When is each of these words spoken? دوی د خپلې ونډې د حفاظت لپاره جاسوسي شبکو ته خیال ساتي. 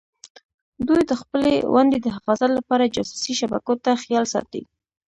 دوی 0.87 1.01
د 1.09 1.11
خپلې 1.21 1.53
ونډې 1.73 1.97
د 2.01 2.07
حفاظت 2.15 2.51
لپاره 2.57 2.91
جاسوسي 2.95 3.33
شبکو 3.39 3.73
ته 3.83 3.91
خیال 4.03 4.25
ساتي. 4.33 4.61